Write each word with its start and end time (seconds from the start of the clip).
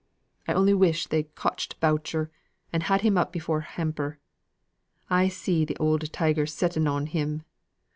I 0.47 0.53
only 0.53 0.73
wish 0.73 1.05
they'd 1.05 1.35
cotched 1.35 1.79
Boucher, 1.79 2.31
and 2.73 2.81
had 2.81 3.01
him 3.01 3.19
up 3.19 3.31
before 3.31 3.61
Hamper. 3.61 4.17
I 5.11 5.27
see 5.27 5.63
th' 5.63 5.79
oud 5.79 6.11
tiger 6.11 6.47
setting 6.47 6.87
on 6.87 7.05
him! 7.05 7.43